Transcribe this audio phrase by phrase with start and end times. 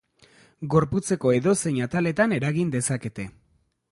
[0.75, 3.29] Gorputzeko edozein ataletan eragin dezakete.